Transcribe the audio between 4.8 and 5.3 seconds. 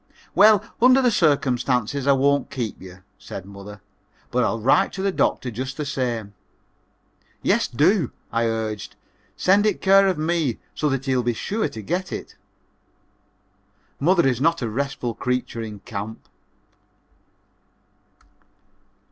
to the